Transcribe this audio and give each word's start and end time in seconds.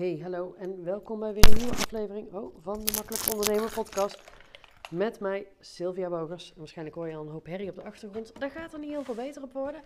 Hey, 0.00 0.18
hallo 0.22 0.54
en 0.58 0.84
welkom 0.84 1.18
bij 1.18 1.34
weer 1.34 1.48
een 1.50 1.56
nieuwe 1.56 1.72
aflevering 1.72 2.32
oh, 2.32 2.54
van 2.60 2.84
de 2.84 2.92
Makkelijk 2.96 3.32
Ondernemer 3.32 3.72
podcast. 3.74 4.22
Met 4.90 5.20
mij, 5.20 5.46
Sylvia 5.58 6.08
Bogers. 6.08 6.50
En 6.50 6.58
waarschijnlijk 6.58 6.96
hoor 6.96 7.08
je 7.08 7.16
al 7.16 7.22
een 7.22 7.32
hoop 7.32 7.46
herrie 7.46 7.68
op 7.68 7.74
de 7.74 7.82
achtergrond. 7.82 8.40
Daar 8.40 8.50
gaat 8.50 8.72
er 8.72 8.78
niet 8.78 8.90
heel 8.90 9.04
veel 9.04 9.14
beter 9.14 9.42
op 9.42 9.52
worden. 9.52 9.80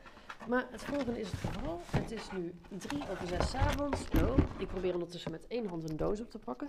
Maar 0.48 0.66
het 0.70 0.84
volgende 0.84 1.20
is 1.20 1.30
het 1.30 1.40
geval. 1.40 1.80
Het 1.90 2.10
is 2.12 2.30
nu 2.32 2.54
drie 2.78 3.02
over 3.10 3.26
zes 3.26 3.54
avonds. 3.54 4.04
Oh, 4.22 4.38
ik 4.58 4.66
probeer 4.66 4.92
ondertussen 4.92 5.30
met 5.30 5.46
één 5.46 5.66
hand 5.66 5.90
een 5.90 5.96
doos 5.96 6.20
op 6.20 6.30
te 6.30 6.38
pakken. 6.38 6.68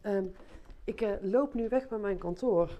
Ehm, 0.00 0.24
ik 0.84 1.00
eh, 1.00 1.10
loop 1.20 1.54
nu 1.54 1.68
weg 1.68 1.88
bij 1.88 1.98
mijn 1.98 2.18
kantoor. 2.18 2.78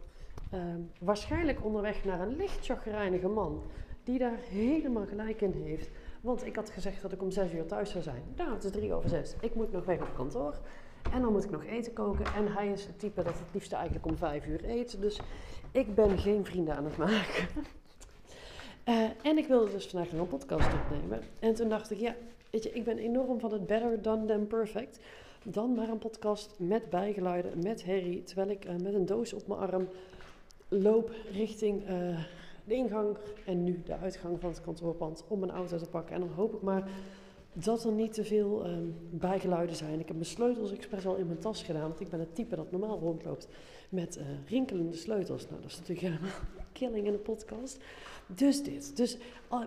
Ehm, 0.50 0.80
waarschijnlijk 1.00 1.64
onderweg 1.64 2.04
naar 2.04 2.20
een 2.20 2.36
licht 2.36 2.64
chagrijnige 2.64 3.28
man. 3.28 3.62
Die 4.04 4.18
daar 4.18 4.38
helemaal 4.38 5.06
gelijk 5.06 5.40
in 5.40 5.52
heeft. 5.52 5.90
Want 6.24 6.46
ik 6.46 6.56
had 6.56 6.70
gezegd 6.70 7.02
dat 7.02 7.12
ik 7.12 7.22
om 7.22 7.30
zes 7.30 7.52
uur 7.52 7.66
thuis 7.66 7.90
zou 7.90 8.02
zijn. 8.02 8.22
Nou, 8.36 8.52
het 8.52 8.64
is 8.64 8.70
drie 8.70 8.94
over 8.94 9.08
zes. 9.08 9.34
Ik 9.40 9.54
moet 9.54 9.72
nog 9.72 9.84
weg 9.84 10.00
op 10.00 10.14
kantoor. 10.16 10.54
En 11.12 11.20
dan 11.20 11.32
moet 11.32 11.44
ik 11.44 11.50
nog 11.50 11.64
eten 11.64 11.92
koken. 11.92 12.24
En 12.34 12.52
hij 12.52 12.68
is 12.68 12.86
het 12.86 12.98
type 12.98 13.22
dat 13.22 13.38
het 13.38 13.48
liefst 13.52 13.72
eigenlijk 13.72 14.06
om 14.06 14.16
vijf 14.16 14.46
uur 14.46 14.64
eet. 14.64 15.00
Dus 15.00 15.20
ik 15.70 15.94
ben 15.94 16.18
geen 16.18 16.44
vrienden 16.44 16.76
aan 16.76 16.84
het 16.84 16.96
maken. 16.96 17.48
Uh, 18.84 19.02
en 19.30 19.38
ik 19.38 19.46
wilde 19.46 19.70
dus 19.70 19.86
vandaag 19.86 20.12
nog 20.12 20.20
een 20.20 20.28
podcast 20.28 20.68
opnemen. 20.72 21.20
En 21.38 21.54
toen 21.54 21.68
dacht 21.68 21.90
ik, 21.90 21.98
ja, 21.98 22.14
weet 22.50 22.62
je, 22.62 22.72
ik 22.72 22.84
ben 22.84 22.98
enorm 22.98 23.40
van 23.40 23.52
het 23.52 23.66
better 23.66 24.02
done 24.02 24.24
than 24.24 24.46
perfect. 24.46 24.98
Dan 25.42 25.74
maar 25.74 25.88
een 25.88 25.98
podcast 25.98 26.54
met 26.58 26.90
bijgeluiden, 26.90 27.62
met 27.62 27.84
herrie. 27.84 28.22
Terwijl 28.22 28.48
ik 28.48 28.64
uh, 28.64 28.76
met 28.76 28.94
een 28.94 29.06
doos 29.06 29.32
op 29.32 29.46
mijn 29.46 29.60
arm 29.60 29.88
loop 30.68 31.10
richting 31.32 31.90
uh, 31.90 32.18
de 32.64 32.74
ingang 32.74 33.16
en 33.46 33.64
nu 33.64 33.82
de 33.84 33.96
uitgang 33.96 34.40
van 34.40 34.50
het 34.50 34.60
kantoorpand 34.60 35.24
om 35.28 35.38
mijn 35.38 35.50
auto 35.50 35.76
te 35.76 35.88
pakken. 35.88 36.14
En 36.14 36.20
dan 36.20 36.30
hoop 36.30 36.54
ik 36.54 36.62
maar 36.62 36.88
dat 37.52 37.84
er 37.84 37.92
niet 37.92 38.12
te 38.12 38.24
veel 38.24 38.66
um, 38.66 38.94
bijgeluiden 39.10 39.76
zijn. 39.76 40.00
Ik 40.00 40.06
heb 40.06 40.16
mijn 40.16 40.28
sleutels 40.28 40.72
expres 40.72 41.06
al 41.06 41.16
in 41.16 41.26
mijn 41.26 41.38
tas 41.38 41.62
gedaan, 41.62 41.88
want 41.88 42.00
ik 42.00 42.08
ben 42.08 42.20
het 42.20 42.34
type 42.34 42.56
dat 42.56 42.70
normaal 42.70 42.98
rondloopt 42.98 43.48
met 43.88 44.16
uh, 44.16 44.24
rinkelende 44.48 44.96
sleutels. 44.96 45.48
Nou, 45.48 45.60
dat 45.60 45.70
is 45.70 45.78
natuurlijk 45.78 46.06
helemaal 46.06 46.38
killing 46.72 47.06
in 47.06 47.12
een 47.12 47.22
podcast. 47.22 47.78
Dus 48.26 48.62
dit. 48.62 48.96
Dus 48.96 49.18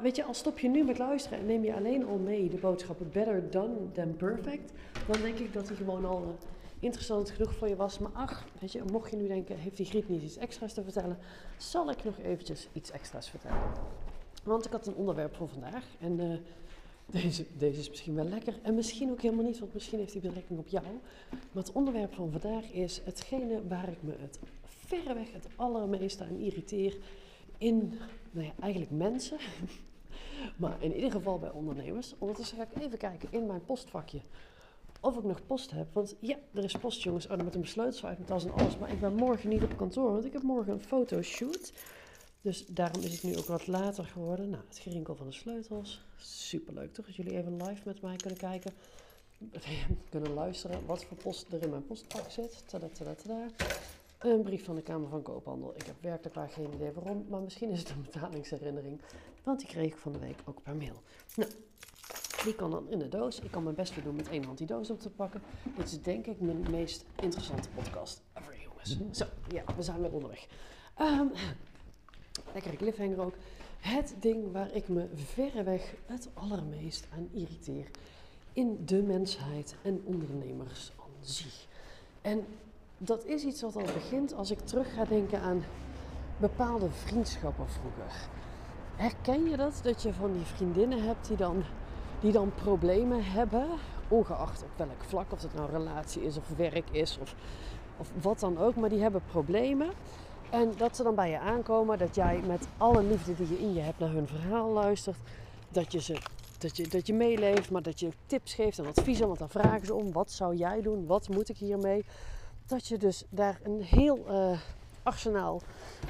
weet 0.02 0.16
je, 0.16 0.23
als 0.23 0.38
stop 0.38 0.59
je 0.59 0.69
nu 0.69 0.83
met 0.83 0.97
luisteren 0.97 1.39
en 1.39 1.45
neem 1.45 1.64
je 1.64 1.75
alleen 1.75 2.05
al 2.05 2.17
mee 2.17 2.49
de 2.49 2.58
boodschappen 2.58 3.09
better 3.14 3.49
done 3.49 3.91
than 3.91 4.16
perfect, 4.16 4.71
dan 5.08 5.21
denk 5.21 5.38
ik 5.38 5.53
dat 5.53 5.67
die 5.67 5.75
gewoon 5.75 6.05
al 6.05 6.21
uh, 6.21 6.30
interessant 6.80 7.30
genoeg 7.30 7.56
voor 7.56 7.67
je 7.67 7.75
was. 7.75 8.00
Maar 8.00 8.11
ach, 8.14 8.45
weet 8.59 8.72
je, 8.72 8.83
mocht 8.92 9.09
je 9.09 9.17
nu 9.17 9.28
denken, 9.28 9.58
heeft 9.58 9.78
die 9.78 9.86
griet 9.86 10.09
niet 10.09 10.23
iets 10.23 10.38
extra's 10.38 10.73
te 10.73 10.83
vertellen, 10.83 11.17
zal 11.58 11.89
ik 11.89 12.03
nog 12.03 12.17
eventjes 12.20 12.67
iets 12.73 12.92
extra's 12.92 13.30
vertellen. 13.30 13.72
Want 14.44 14.66
ik 14.66 14.72
had 14.72 14.88
een 14.88 14.95
onderwerp 14.95 15.36
voor 15.36 15.48
vandaag 15.48 15.86
en 16.00 16.20
uh, 16.20 16.38
deze, 17.05 17.45
deze 17.58 17.80
is 17.80 17.89
misschien 17.89 18.16
wel 18.16 18.25
lekker 18.25 18.53
en 18.61 18.75
misschien 18.75 19.11
ook 19.11 19.22
helemaal 19.22 19.45
niet, 19.45 19.59
want 19.59 19.73
misschien 19.73 20.00
heeft 20.00 20.11
die 20.11 20.22
betrekking 20.22 20.59
op 20.59 20.67
jou. 20.67 20.86
Maar 21.30 21.64
het 21.64 21.72
onderwerp 21.72 22.14
van 22.14 22.31
vandaag 22.31 22.72
is 22.72 23.02
hetgene 23.03 23.67
waar 23.67 23.89
ik 23.89 24.03
me 24.03 24.16
het 24.20 24.39
verreweg 24.64 25.33
het 25.33 25.48
allermeeste 25.55 26.23
aan 26.23 26.38
irriteer 26.38 26.98
in, 27.58 28.00
nou 28.31 28.45
ja, 28.45 28.53
eigenlijk 28.59 28.92
mensen. 28.92 29.38
maar 30.61 30.78
in 30.80 30.95
ieder 30.95 31.11
geval 31.11 31.39
bij 31.39 31.52
ondernemers. 31.52 32.14
Ondertussen 32.17 32.58
ga 32.58 32.64
ik 32.64 32.83
even 32.83 32.98
kijken 32.98 33.28
in 33.31 33.45
mijn 33.45 33.66
postvakje 33.66 34.20
of 35.01 35.17
ik 35.17 35.23
nog 35.23 35.45
post 35.45 35.71
heb. 35.71 35.93
Want 35.93 36.15
ja, 36.19 36.37
er 36.53 36.63
is 36.63 36.77
post, 36.77 37.03
jongens. 37.03 37.27
Oh, 37.27 37.37
met 37.37 37.55
een 37.55 37.67
sleutels 37.67 38.05
uit 38.05 38.17
mijn 38.17 38.29
tas 38.29 38.45
en 38.45 38.51
alles. 38.51 38.77
Maar 38.77 38.91
ik 38.91 38.99
ben 38.99 39.15
morgen 39.15 39.49
niet 39.49 39.63
op 39.63 39.77
kantoor, 39.77 40.11
want 40.11 40.25
ik 40.25 40.33
heb 40.33 40.41
morgen 40.41 40.73
een 40.73 40.81
fotoshoot. 40.81 41.73
Dus 42.41 42.65
daarom 42.65 43.01
is 43.01 43.11
het 43.11 43.23
nu 43.23 43.37
ook 43.37 43.45
wat 43.45 43.67
later 43.67 44.03
geworden. 44.03 44.49
Nou, 44.49 44.63
het 44.67 44.77
gerinkel 44.77 45.15
van 45.15 45.25
de 45.25 45.33
sleutels. 45.33 46.05
Superleuk 46.17 46.93
toch? 46.93 47.05
Dat 47.05 47.15
jullie 47.15 47.37
even 47.37 47.63
live 47.63 47.81
met 47.85 48.01
mij 48.01 48.15
kunnen 48.15 48.39
kijken. 48.39 48.73
kunnen 50.09 50.33
luisteren 50.33 50.85
wat 50.85 51.03
voor 51.03 51.17
post 51.17 51.51
er 51.51 51.63
in 51.63 51.69
mijn 51.69 51.85
postpak 51.85 52.29
zit. 52.29 52.63
Tada, 52.67 52.87
tada, 52.87 53.15
tada. 53.15 53.47
Een 54.17 54.43
brief 54.43 54.65
van 54.65 54.75
de 54.75 54.81
Kamer 54.81 55.09
van 55.09 55.21
Koophandel. 55.21 55.75
Ik 55.75 55.85
heb 55.85 55.95
werkelijk 56.01 56.35
waar 56.35 56.49
geen 56.49 56.73
idee 56.73 56.91
waarom, 56.91 57.25
maar 57.29 57.41
misschien 57.41 57.69
is 57.69 57.80
het 57.80 57.89
een 57.89 58.02
betalingsherinnering. 58.02 59.02
Want 59.43 59.59
die 59.59 59.67
kreeg 59.67 59.91
ik 59.91 59.97
van 59.97 60.11
de 60.11 60.19
week 60.19 60.37
ook 60.45 60.63
per 60.63 60.75
mail. 60.75 61.02
Nou, 61.36 61.52
die 62.47 62.55
kan 62.55 62.71
dan 62.71 62.89
in 62.89 62.99
de 62.99 63.09
doos. 63.09 63.39
Ik 63.39 63.52
kan 63.52 63.63
mijn 63.63 63.75
best 63.75 64.03
doen 64.03 64.15
met 64.15 64.30
één 64.30 64.43
hand 64.43 64.58
die 64.58 64.67
doos 64.67 64.89
op 64.89 64.99
te 64.99 65.09
pakken. 65.09 65.41
Dit 65.75 65.85
is 65.85 66.02
denk 66.02 66.25
ik 66.25 66.41
mijn 66.41 66.65
meest 66.71 67.05
interessante 67.21 67.69
podcast 67.69 68.21
ever, 68.33 68.55
jongens. 68.63 69.17
Zo, 69.17 69.25
ja, 69.47 69.63
we 69.75 69.83
zijn 69.83 70.02
weer 70.02 70.11
onderweg. 70.11 70.47
Um, 71.02 71.31
lekkere 72.53 72.75
cliffhanger 72.75 73.19
ook. 73.19 73.33
Het 73.80 74.15
ding 74.19 74.52
waar 74.52 74.71
ik 74.73 74.87
me 74.87 75.07
verreweg 75.13 75.93
het 76.05 76.30
allermeest 76.33 77.07
aan 77.13 77.30
irriteer 77.31 77.87
in 78.53 78.86
de 78.86 79.02
mensheid 79.02 79.75
en 79.81 80.02
ondernemers 80.03 80.91
aan 80.99 81.25
zich. 81.25 81.67
En 82.21 82.45
dat 82.97 83.25
is 83.25 83.43
iets 83.43 83.61
wat 83.61 83.75
al 83.75 83.83
begint 83.93 84.33
als 84.33 84.52
ik 84.52 84.59
terug 84.59 84.93
ga 84.93 85.05
denken 85.05 85.41
aan 85.41 85.63
bepaalde 86.39 86.91
vriendschappen 86.91 87.69
vroeger. 87.69 88.30
Herken 88.95 89.49
je 89.49 89.57
dat? 89.57 89.80
Dat 89.83 90.02
je 90.02 90.13
van 90.13 90.33
die 90.33 90.45
vriendinnen 90.45 91.03
hebt 91.03 91.27
die 91.27 91.37
dan, 91.37 91.63
die 92.20 92.32
dan 92.32 92.52
problemen 92.55 93.23
hebben, 93.23 93.67
ongeacht 94.08 94.64
op 94.64 94.70
welk 94.76 95.04
vlak, 95.08 95.32
of 95.32 95.42
het 95.42 95.54
nou 95.54 95.72
relatie 95.72 96.23
is 96.23 96.38
of 96.38 96.50
werk 96.58 96.89
is 96.92 97.17
of, 97.22 97.36
of 97.98 98.11
wat 98.22 98.39
dan 98.39 98.58
ook, 98.58 98.76
maar 98.76 98.89
die 98.89 99.02
hebben 99.02 99.22
problemen. 99.32 99.89
En 100.50 100.73
dat 100.78 100.95
ze 100.95 101.04
dan 101.04 101.16
bij 101.16 101.30
je 101.30 101.39
aankomen, 101.39 101.98
dat 101.98 102.16
jij 102.16 102.39
met 102.48 102.67
alle 102.78 103.04
liefde 103.04 103.36
die 103.36 103.50
je 103.50 103.60
in 103.60 103.73
je 103.73 103.80
hebt 103.80 104.00
naar 104.00 104.11
hun 104.11 104.28
verhaal 104.28 104.70
luistert, 104.70 105.17
dat 105.70 105.92
je, 105.92 106.02
ze, 106.02 106.17
dat 106.58 106.78
je, 106.78 106.88
dat 106.88 107.08
je 107.08 107.14
meeleeft, 107.14 107.72
maar 107.72 107.82
dat 107.82 108.00
je 108.00 108.10
tips 108.26 108.54
geeft 108.54 108.80
en 108.80 108.86
adviezen, 108.86 109.28
want 109.28 109.39
dan 109.39 109.49
vragen 109.49 109.86
ze 109.86 109.94
om, 109.94 110.11
wat 110.11 110.32
zou 110.32 110.55
jij 110.55 110.82
doen, 110.82 111.05
wat 111.05 111.30
moet 111.30 111.49
ik 111.49 111.58
hiermee? 111.58 112.05
Dat 112.66 112.88
je 112.88 112.98
dus 112.98 113.23
daar 113.30 113.60
een 113.64 113.82
heel 113.82 114.26
uh, 114.30 114.60
arsenaal 115.04 115.61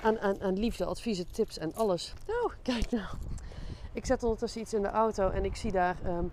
aan, 0.01 0.19
aan, 0.19 0.41
aan 0.41 0.59
liefde, 0.59 0.85
adviezen, 0.85 1.31
tips 1.31 1.57
en 1.57 1.75
alles. 1.75 2.13
Nou, 2.27 2.51
kijk 2.61 2.91
nou. 2.91 3.07
Ik 3.97 4.05
zet 4.05 4.23
ondertussen 4.23 4.61
iets 4.61 4.73
in 4.73 4.81
de 4.81 4.89
auto 4.89 5.29
en 5.29 5.45
ik 5.45 5.55
zie 5.55 5.71
daar 5.71 5.95
um, 6.05 6.31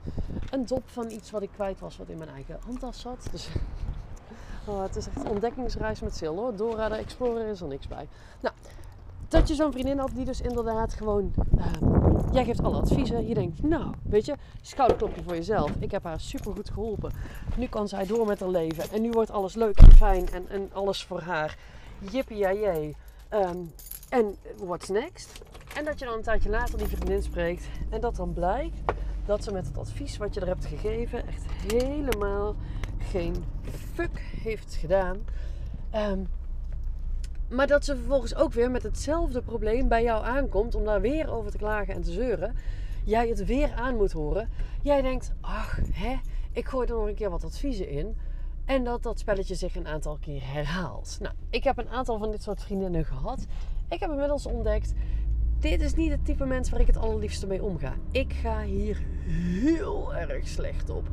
een 0.50 0.66
dop 0.66 0.82
van 0.86 1.10
iets 1.10 1.30
wat 1.30 1.42
ik 1.42 1.50
kwijt 1.54 1.80
was, 1.80 1.97
wat 1.97 2.08
in 2.08 2.19
mijn 2.19 2.30
eigen 2.30 2.58
handtas 2.64 3.00
zat. 3.00 3.26
Dus 3.30 3.48
Oh, 4.66 4.82
het 4.82 4.97
is 4.97 5.06
echt 5.06 5.28
ontdekkingsreis 5.28 6.00
met 6.00 6.16
Sil 6.19 6.36
hoor. 6.36 6.56
Dora 6.56 6.88
de 6.88 6.94
Explorer 6.94 7.47
is 7.47 7.60
er 7.60 7.69
niks 7.69 7.88
bij. 7.88 8.08
Nou, 8.41 8.54
dat 9.28 9.48
je 9.48 9.54
zo'n 9.54 9.72
vriendin 9.72 9.98
had 9.98 10.10
die 10.14 10.25
dus 10.25 10.41
inderdaad 10.41 10.94
gewoon... 10.94 11.32
Uh, 11.58 11.64
jij 12.32 12.44
geeft 12.44 12.62
alle 12.62 12.76
adviezen. 12.76 13.26
Je 13.26 13.34
denkt, 13.34 13.62
nou, 13.62 13.94
weet 14.02 14.25
je, 14.25 14.34
schouderklopje 14.60 15.22
voor 15.22 15.34
jezelf. 15.34 15.70
Ik 15.78 15.91
heb 15.91 16.04
haar 16.04 16.20
super 16.20 16.52
goed 16.52 16.70
geholpen. 16.70 17.12
Nu 17.56 17.66
kan 17.66 17.88
zij 17.88 18.06
door 18.06 18.26
met 18.26 18.41
haar 18.41 18.48
leven. 18.48 18.91
En 18.91 19.02
nu 19.02 19.10
wordt 19.10 19.31
alles 19.31 19.54
leuk 19.54 19.78
en 19.78 19.92
fijn 19.92 20.28
en, 20.31 20.48
en 20.48 20.70
alles 20.72 21.04
voor 21.04 21.20
haar. 21.20 21.58
Jippie 22.10 22.36
jee. 22.38 22.96
Um, 23.31 23.72
en 24.08 24.36
what's 24.56 24.88
next? 24.88 25.42
En 25.75 25.85
dat 25.85 25.99
je 25.99 26.05
dan 26.05 26.15
een 26.15 26.23
tijdje 26.23 26.51
later 26.51 26.79
die 26.79 26.87
vriendin 26.87 27.23
spreekt. 27.23 27.69
En 27.91 28.01
dat 28.01 28.17
dan 28.17 28.33
blijkt 28.33 28.81
dat 29.27 29.45
ze 29.45 29.53
met 29.53 29.67
het 29.67 29.79
advies 29.79 30.17
wat 30.17 30.35
je 30.35 30.41
er 30.41 30.47
hebt 30.47 30.67
gegeven 30.67 31.27
echt 31.27 31.45
helemaal 31.73 32.55
geen 32.99 33.45
fuck 33.93 34.19
heeft 34.43 34.75
gedaan. 34.75 35.17
Um, 35.95 36.29
maar 37.49 37.67
dat 37.67 37.85
ze 37.85 37.97
vervolgens 37.97 38.35
ook 38.35 38.53
weer 38.53 38.71
met 38.71 38.83
hetzelfde 38.83 39.43
probleem 39.43 39.89
bij 39.89 40.03
jou 40.03 40.25
aankomt 40.25 40.75
om 40.75 40.85
daar 40.85 41.01
weer 41.01 41.31
over 41.31 41.51
te 41.51 41.59
klagen 41.59 41.95
en 41.95 42.03
te 42.03 42.12
zeuren. 42.12 42.56
Jij 43.05 43.29
het 43.29 43.45
weer 43.45 43.73
aan 43.75 43.97
moet 43.97 44.12
horen. 44.12 44.49
Jij 44.83 45.03
denkt, 45.03 45.33
ach, 45.41 45.79
hè, 45.93 46.17
ik 46.53 46.67
gooi 46.67 46.89
er 46.89 46.95
nog 46.95 47.06
een 47.06 47.15
keer 47.15 47.31
wat 47.31 47.45
adviezen 47.45 47.89
in. 47.89 48.17
En 48.65 48.85
dat 48.85 49.03
dat 49.03 49.19
spelletje 49.19 49.55
zich 49.55 49.77
een 49.77 49.87
aantal 49.87 50.19
keer 50.21 50.41
herhaalt. 50.53 51.17
Nou, 51.21 51.35
ik 51.51 51.65
heb 51.65 51.79
een 51.79 51.89
aantal 51.89 52.19
van 52.19 52.31
dit 52.31 52.43
soort 52.43 52.62
vriendinnen 52.62 53.05
gehad. 53.05 53.47
Ik 53.89 54.01
heb 54.01 54.11
inmiddels 54.11 54.47
ontdekt, 54.47 54.93
dit 55.70 55.80
is 55.80 55.94
niet 55.94 56.10
het 56.10 56.25
type 56.25 56.44
mens 56.44 56.70
waar 56.70 56.80
ik 56.80 56.86
het 56.86 56.97
allerliefste 56.97 57.47
mee 57.47 57.62
omga. 57.62 57.94
Ik 58.10 58.32
ga 58.32 58.62
hier 58.62 59.02
heel 59.26 60.14
erg 60.14 60.48
slecht 60.48 60.91
op. 60.91 61.08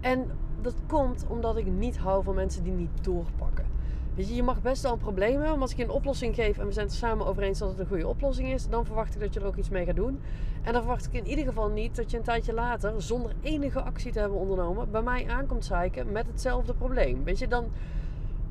En 0.00 0.30
dat 0.60 0.74
komt 0.86 1.24
omdat 1.28 1.56
ik 1.56 1.66
niet 1.66 1.96
hou 1.96 2.24
van 2.24 2.34
mensen 2.34 2.62
die 2.62 2.72
niet 2.72 3.04
doorpakken. 3.04 3.66
Weet 4.14 4.28
je, 4.28 4.34
je 4.34 4.42
mag 4.42 4.62
best 4.62 4.82
wel 4.82 4.92
een 4.92 4.98
probleem 4.98 5.32
hebben, 5.32 5.50
maar 5.50 5.60
als 5.60 5.70
ik 5.70 5.76
je 5.76 5.82
een 5.84 5.90
oplossing 5.90 6.34
geef 6.34 6.58
en 6.58 6.66
we 6.66 6.72
zijn 6.72 6.86
het 6.86 6.94
samen 6.94 7.26
over 7.26 7.42
eens 7.42 7.58
dat 7.58 7.68
het 7.68 7.78
een 7.78 7.86
goede 7.86 8.08
oplossing 8.08 8.48
is, 8.48 8.68
dan 8.68 8.86
verwacht 8.86 9.14
ik 9.14 9.20
dat 9.20 9.34
je 9.34 9.40
er 9.40 9.46
ook 9.46 9.56
iets 9.56 9.68
mee 9.68 9.84
gaat 9.84 9.96
doen. 9.96 10.20
En 10.62 10.72
dan 10.72 10.82
verwacht 10.82 11.06
ik 11.06 11.12
in 11.12 11.26
ieder 11.26 11.44
geval 11.44 11.68
niet 11.68 11.96
dat 11.96 12.10
je 12.10 12.16
een 12.16 12.22
tijdje 12.22 12.52
later, 12.52 13.02
zonder 13.02 13.32
enige 13.40 13.82
actie 13.82 14.12
te 14.12 14.18
hebben 14.18 14.38
ondernomen, 14.38 14.90
bij 14.90 15.02
mij 15.02 15.28
aankomt 15.28 15.64
zeiken 15.64 16.12
met 16.12 16.26
hetzelfde 16.26 16.74
probleem. 16.74 17.24
Weet 17.24 17.38
je, 17.38 17.48
dan. 17.48 17.64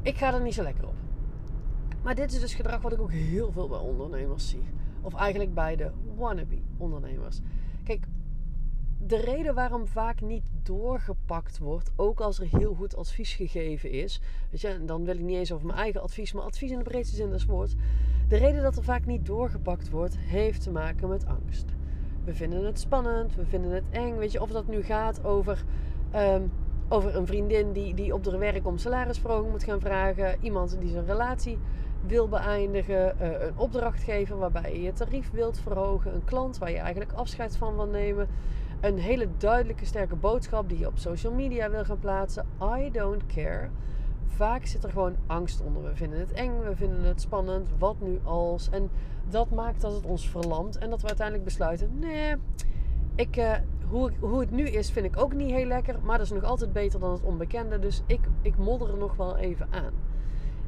Ik 0.01 0.17
ga 0.17 0.33
er 0.33 0.41
niet 0.41 0.53
zo 0.53 0.63
lekker 0.63 0.87
op. 0.87 0.95
Maar 2.01 2.15
dit 2.15 2.31
is 2.31 2.39
dus 2.39 2.53
gedrag 2.53 2.81
wat 2.81 2.93
ik 2.93 3.01
ook 3.01 3.11
heel 3.11 3.51
veel 3.51 3.67
bij 3.67 3.79
ondernemers 3.79 4.49
zie. 4.49 4.63
Of 5.03 5.13
eigenlijk 5.13 5.53
bij 5.53 5.75
de 5.75 5.91
wannabe 6.15 6.57
ondernemers. 6.77 7.39
Kijk, 7.83 8.05
de 9.07 9.17
reden 9.17 9.55
waarom 9.55 9.87
vaak 9.87 10.21
niet 10.21 10.51
doorgepakt 10.63 11.57
wordt, 11.57 11.91
ook 11.95 12.19
als 12.19 12.39
er 12.39 12.47
heel 12.57 12.73
goed 12.73 12.95
advies 12.95 13.33
gegeven 13.33 13.91
is, 13.91 14.21
weet 14.49 14.61
je, 14.61 14.85
dan 14.85 15.05
wil 15.05 15.15
ik 15.15 15.21
niet 15.21 15.37
eens 15.37 15.51
over 15.51 15.65
mijn 15.65 15.79
eigen 15.79 16.01
advies, 16.01 16.33
maar 16.33 16.43
advies 16.43 16.71
in 16.71 16.77
de 16.77 16.83
breedste 16.83 17.15
zin 17.15 17.29
des 17.29 17.45
woords. 17.45 17.75
De 18.27 18.37
reden 18.37 18.61
dat 18.61 18.77
er 18.77 18.83
vaak 18.83 19.05
niet 19.05 19.25
doorgepakt 19.25 19.89
wordt, 19.89 20.17
heeft 20.17 20.61
te 20.61 20.71
maken 20.71 21.09
met 21.09 21.25
angst. 21.25 21.65
We 22.23 22.33
vinden 22.33 22.65
het 22.65 22.79
spannend, 22.79 23.35
we 23.35 23.45
vinden 23.45 23.71
het 23.71 23.83
eng, 23.89 24.15
weet 24.15 24.31
je, 24.31 24.41
of 24.41 24.49
dat 24.49 24.67
nu 24.67 24.81
gaat 24.81 25.23
over, 25.23 25.63
um, 26.15 26.51
over 26.89 27.15
een 27.15 27.27
vriendin 27.27 27.71
die, 27.71 27.93
die 27.93 28.13
op 28.13 28.23
de 28.23 28.37
werk 28.37 28.67
om 28.67 28.77
salarisverhoging 28.77 29.51
moet 29.51 29.63
gaan 29.63 29.81
vragen. 29.81 30.37
Iemand 30.41 30.79
die 30.79 30.89
zijn 30.89 31.05
relatie 31.05 31.57
wil 32.07 32.27
beëindigen. 32.27 33.15
Uh, 33.21 33.41
een 33.41 33.57
opdrachtgever 33.57 34.37
waarbij 34.37 34.73
je 34.73 34.81
je 34.81 34.93
tarief 34.93 35.31
wilt 35.31 35.59
verhogen. 35.59 36.13
Een 36.13 36.25
klant 36.25 36.57
waar 36.57 36.71
je 36.71 36.77
eigenlijk 36.77 37.11
afscheid 37.11 37.57
van 37.57 37.75
wil 37.75 37.85
nemen. 37.85 38.27
Een 38.81 38.97
hele 38.97 39.27
duidelijke, 39.37 39.85
sterke 39.85 40.15
boodschap 40.15 40.69
die 40.69 40.79
je 40.79 40.87
op 40.87 40.97
social 40.97 41.33
media 41.33 41.69
wil 41.69 41.85
gaan 41.85 41.99
plaatsen. 41.99 42.45
I 42.77 42.91
don't 42.91 43.25
care. 43.25 43.69
Vaak 44.27 44.65
zit 44.65 44.83
er 44.83 44.91
gewoon 44.91 45.15
angst 45.27 45.61
onder. 45.61 45.83
We 45.83 45.95
vinden 45.95 46.19
het 46.19 46.31
eng, 46.31 46.59
we 46.63 46.75
vinden 46.75 47.03
het 47.03 47.21
spannend. 47.21 47.69
Wat 47.77 47.95
nu 47.99 48.19
als? 48.23 48.69
En 48.69 48.89
dat 49.29 49.49
maakt 49.49 49.81
dat 49.81 49.93
het 49.93 50.05
ons 50.05 50.29
verlamt. 50.29 50.77
En 50.77 50.89
dat 50.89 51.01
we 51.01 51.07
uiteindelijk 51.07 51.45
besluiten: 51.45 51.99
nee, 51.99 52.35
ik, 53.15 53.37
uh, 53.37 53.51
hoe, 53.89 54.11
hoe 54.19 54.39
het 54.39 54.51
nu 54.51 54.63
is, 54.63 54.91
vind 54.91 55.05
ik 55.05 55.17
ook 55.17 55.33
niet 55.33 55.51
heel 55.51 55.65
lekker. 55.65 55.99
Maar 56.01 56.17
dat 56.17 56.25
is 56.25 56.33
nog 56.33 56.43
altijd 56.43 56.73
beter 56.73 56.99
dan 56.99 57.11
het 57.11 57.23
onbekende. 57.23 57.79
Dus 57.79 58.03
ik, 58.05 58.19
ik 58.41 58.57
modder 58.57 58.89
er 58.89 58.97
nog 58.97 59.15
wel 59.15 59.37
even 59.37 59.67
aan. 59.71 59.93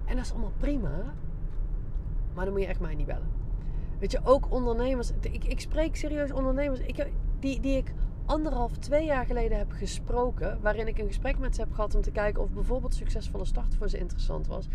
En 0.06 0.16
dat 0.16 0.26
is 0.26 0.32
allemaal 0.32 0.54
prima. 0.58 1.14
Maar 2.36 2.46
dan 2.46 2.54
moet 2.54 2.64
je 2.64 2.68
echt 2.68 2.80
mij 2.80 2.96
niet 2.96 3.06
bellen. 3.06 3.30
Weet 4.00 4.12
je, 4.12 4.20
ook 4.24 4.52
ondernemers. 4.52 5.12
Ik, 5.22 5.44
ik 5.44 5.60
spreek 5.60 5.96
serieus 5.96 6.32
ondernemers 6.32 6.80
ik, 6.80 7.08
die, 7.40 7.60
die 7.60 7.78
ik 7.78 7.94
anderhalf, 8.26 8.78
twee 8.78 9.06
jaar 9.06 9.26
geleden 9.26 9.58
heb 9.58 9.72
gesproken. 9.72 10.62
Waarin 10.62 10.88
ik 10.88 10.98
een 10.98 11.08
gesprek 11.08 11.38
met 11.38 11.56
ze 11.56 11.62
heb 11.62 11.72
gehad 11.72 11.96
om 11.96 12.02
te 12.02 12.12
kijken 12.12 12.42
of 12.42 12.50
bijvoorbeeld 12.50 12.96
succesvolle 12.96 13.46
start 13.46 13.76
voor 13.76 13.90
ze 13.90 13.98
interessant 13.98 14.48
was 14.48 14.68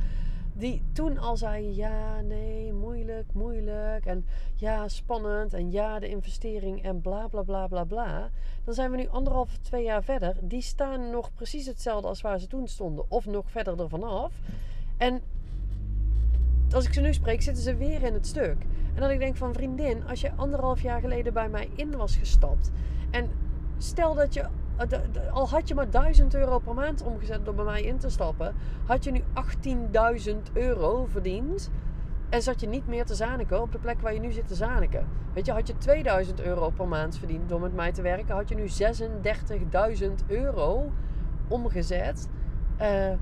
die 0.61 0.83
toen 0.93 1.19
al 1.19 1.37
zei: 1.37 1.75
ja, 1.75 2.21
nee, 2.21 2.73
moeilijk, 2.73 3.33
moeilijk. 3.33 4.07
En 4.07 4.25
ja, 4.55 4.89
spannend. 4.89 5.53
En 5.53 5.71
ja, 5.71 5.99
de 5.99 6.09
investering 6.09 6.83
en 6.83 7.01
bla 7.01 7.29
bla 7.29 7.43
bla 7.43 7.67
bla 7.67 7.85
bla. 7.85 8.31
Dan 8.65 8.75
zijn 8.75 8.91
we 8.91 8.97
nu 8.97 9.09
anderhalf, 9.09 9.57
twee 9.57 9.85
jaar 9.85 10.03
verder. 10.03 10.37
Die 10.43 10.63
staan 10.63 11.11
nog 11.11 11.35
precies 11.35 11.67
hetzelfde 11.67 12.09
als 12.09 12.21
waar 12.21 12.39
ze 12.39 12.47
toen 12.47 12.69
stonden, 12.69 13.05
of 13.11 13.27
nog 13.27 13.51
verder 13.51 13.81
ervan 13.81 14.03
af. 14.03 14.33
En 14.97 15.23
als 16.75 16.85
ik 16.85 16.93
ze 16.93 17.01
nu 17.01 17.13
spreek, 17.13 17.43
zitten 17.43 17.63
ze 17.63 17.77
weer 17.77 18.03
in 18.03 18.15
het 18.15 18.27
stuk. 18.27 18.57
En 18.95 19.01
dan 19.01 19.11
ik 19.11 19.19
denk 19.19 19.37
van 19.37 19.55
vriendin, 19.55 20.07
als 20.09 20.21
je 20.21 20.31
anderhalf 20.37 20.81
jaar 20.81 21.01
geleden 21.01 21.33
bij 21.33 21.49
mij 21.49 21.69
in 21.75 21.97
was 21.97 22.17
gestapt. 22.17 22.71
En 23.11 23.31
stel 23.79 24.15
dat 24.15 24.35
je 24.35 24.47
eh, 24.77 25.33
al 25.33 25.49
had 25.49 25.69
je 25.69 25.75
maar 25.75 25.91
1000 25.91 26.35
euro 26.35 26.59
per 26.59 26.75
maand 26.75 27.03
omgezet 27.03 27.45
door 27.45 27.55
bij 27.55 27.65
mij 27.65 27.83
in 27.83 27.99
te 27.99 28.09
stappen, 28.09 28.55
had 28.85 29.05
je 29.05 29.11
nu 29.11 29.23
18.000 30.29 30.53
euro 30.53 31.07
verdiend. 31.11 31.71
En 32.29 32.43
zat 32.43 32.61
je 32.61 32.69
niet 32.69 32.87
meer 32.87 33.05
te 33.05 33.15
zaniken 33.15 33.61
op 33.61 33.73
de 33.73 33.79
plek 33.79 34.01
waar 34.01 34.15
je 34.15 34.21
nu 34.21 34.33
zit 34.33 34.49
te 34.49 34.55
zaniken. 34.55 35.07
Weet 35.33 35.47
je, 35.47 35.53
had 35.53 35.67
je 35.67 35.79
2000 35.79 36.41
euro 36.41 36.71
per 36.71 36.89
maand 36.89 37.19
verdiend 37.19 37.49
door 37.49 37.61
met 37.61 37.75
mij 37.75 37.93
te 37.93 38.03
werken, 38.03 38.35
had 38.35 38.49
je 38.49 38.55
nu 38.55 38.67
36.000 40.01 40.11
euro 40.27 40.93
omgezet. 41.49 42.29
Uh, 42.81 43.13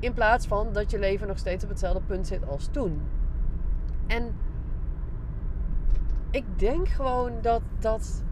in 0.00 0.12
plaats 0.12 0.46
van 0.46 0.72
dat 0.72 0.90
je 0.90 0.98
leven 0.98 1.26
nog 1.26 1.38
steeds 1.38 1.64
op 1.64 1.70
hetzelfde 1.70 2.02
punt 2.06 2.26
zit 2.26 2.48
als 2.48 2.68
toen. 2.70 3.00
En 4.06 4.34
ik 6.30 6.44
denk 6.58 6.88
gewoon 6.88 7.32
dat, 7.40 7.62
dat 7.78 8.22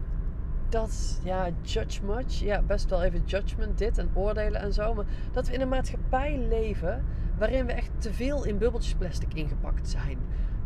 dat, 0.69 1.19
ja, 1.23 1.49
judge 1.61 2.05
much. 2.05 2.39
Ja, 2.39 2.61
best 2.61 2.89
wel 2.89 3.03
even 3.03 3.23
judgment 3.25 3.77
dit 3.77 3.97
en 3.97 4.09
oordelen 4.13 4.61
en 4.61 4.73
zo. 4.73 4.93
Maar 4.93 5.05
dat 5.31 5.47
we 5.47 5.53
in 5.53 5.61
een 5.61 5.69
maatschappij 5.69 6.37
leven 6.37 7.05
waarin 7.37 7.65
we 7.65 7.73
echt 7.73 7.91
te 7.97 8.13
veel 8.13 8.45
in 8.45 8.57
bubbeltjes 8.57 8.93
plastic 8.93 9.33
ingepakt 9.33 9.89
zijn. 9.89 10.17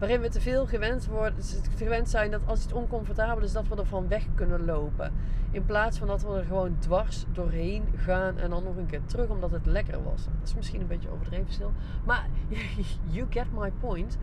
Waarin 0.03 0.21
we 0.21 0.29
te 0.29 0.41
veel 0.41 0.65
gewend, 0.65 1.05
worden, 1.05 1.43
gewend 1.75 2.09
zijn 2.09 2.31
dat 2.31 2.41
als 2.45 2.63
iets 2.63 2.73
oncomfortabel 2.73 3.43
is, 3.43 3.51
dat 3.51 3.67
we 3.67 3.75
er 3.75 3.85
van 3.85 4.07
weg 4.07 4.25
kunnen 4.35 4.65
lopen. 4.65 5.13
In 5.51 5.65
plaats 5.65 5.97
van 5.97 6.07
dat 6.07 6.21
we 6.21 6.37
er 6.37 6.43
gewoon 6.43 6.75
dwars 6.79 7.25
doorheen 7.31 7.83
gaan 7.95 8.37
en 8.37 8.49
dan 8.49 8.63
nog 8.63 8.75
een 8.75 8.85
keer 8.85 9.05
terug 9.05 9.29
omdat 9.29 9.51
het 9.51 9.65
lekker 9.65 10.03
was. 10.03 10.25
Dat 10.25 10.47
is 10.47 10.55
misschien 10.55 10.81
een 10.81 10.87
beetje 10.87 11.09
overdreven 11.09 11.53
stil. 11.53 11.71
Maar 12.05 12.27
you 13.11 13.27
get 13.29 13.45
my 13.53 13.71
point. 13.79 14.17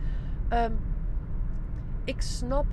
Um, 0.49 0.79
ik 2.03 2.21
snap 2.21 2.65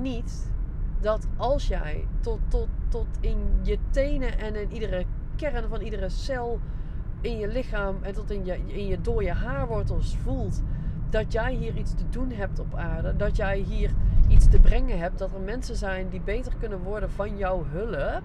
niet 0.00 0.52
dat 1.00 1.26
als 1.36 1.68
jij 1.68 2.06
tot, 2.20 2.38
tot, 2.48 2.68
tot 2.88 3.06
in 3.20 3.38
je 3.62 3.78
tenen 3.90 4.38
en 4.38 4.54
in 4.54 4.72
iedere 4.72 5.04
kern 5.36 5.68
van 5.68 5.80
iedere 5.80 6.08
cel 6.08 6.60
in 7.20 7.38
je 7.38 7.48
lichaam 7.48 7.96
en 8.02 8.12
tot 8.12 8.30
in 8.30 8.44
je, 8.44 8.58
in 8.66 8.86
je 8.86 9.00
dode 9.00 9.32
haarwortels 9.32 10.16
voelt 10.16 10.62
dat 11.10 11.32
jij 11.32 11.52
hier 11.54 11.76
iets 11.76 11.94
te 11.94 12.08
doen 12.08 12.30
hebt 12.30 12.58
op 12.58 12.74
aarde, 12.74 13.16
dat 13.16 13.36
jij 13.36 13.58
hier 13.58 13.90
iets 14.28 14.48
te 14.48 14.60
brengen 14.60 14.98
hebt, 14.98 15.18
dat 15.18 15.32
er 15.32 15.40
mensen 15.40 15.76
zijn 15.76 16.08
die 16.08 16.20
beter 16.20 16.52
kunnen 16.58 16.82
worden 16.82 17.10
van 17.10 17.36
jouw 17.36 17.64
hulp, 17.64 18.22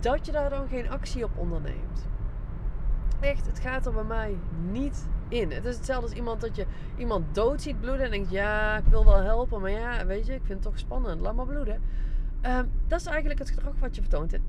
dat 0.00 0.26
je 0.26 0.32
daar 0.32 0.50
dan 0.50 0.68
geen 0.68 0.90
actie 0.90 1.24
op 1.24 1.30
onderneemt. 1.36 2.06
Echt, 3.20 3.46
het 3.46 3.58
gaat 3.58 3.86
er 3.86 3.92
bij 3.92 4.04
mij 4.04 4.36
niet 4.70 5.08
in. 5.28 5.50
Het 5.50 5.64
is 5.64 5.76
hetzelfde 5.76 6.06
als 6.06 6.16
iemand 6.16 6.40
dat 6.40 6.56
je 6.56 6.66
iemand 6.96 7.34
dood 7.34 7.62
ziet 7.62 7.80
bloeden 7.80 8.04
en 8.04 8.10
denkt: 8.10 8.30
ja, 8.30 8.76
ik 8.76 8.84
wil 8.84 9.04
wel 9.04 9.22
helpen, 9.22 9.60
maar 9.60 9.70
ja, 9.70 10.06
weet 10.06 10.26
je, 10.26 10.34
ik 10.34 10.44
vind 10.44 10.58
het 10.58 10.62
toch 10.62 10.78
spannend, 10.78 11.20
laat 11.20 11.34
maar 11.34 11.46
bloeden. 11.46 11.82
Ehm, 12.40 12.64
dat 12.86 13.00
is 13.00 13.06
eigenlijk 13.06 13.38
het 13.38 13.50
gedrag 13.50 13.74
wat 13.78 13.94
je 13.94 14.00
vertoont. 14.00 14.32
En, 14.32 14.42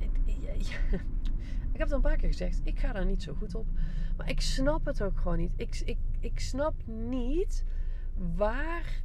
ik 1.80 1.86
heb 1.86 1.94
het 1.94 2.06
al 2.06 2.12
een 2.12 2.18
paar 2.18 2.30
keer 2.30 2.38
gezegd, 2.38 2.62
ik 2.64 2.80
ga 2.80 2.94
daar 2.94 3.06
niet 3.06 3.24
zo 3.24 3.34
goed 3.34 3.56
op. 3.56 3.66
Maar 4.18 4.30
ik 4.30 4.42
snap 4.42 4.86
het 4.86 5.02
ook 5.02 5.18
gewoon 5.18 5.38
niet. 5.38 5.52
Ik, 5.56 5.82
ik, 5.86 5.98
ik 6.20 6.40
snap 6.40 6.74
niet 6.86 7.66
waar, 8.36 9.04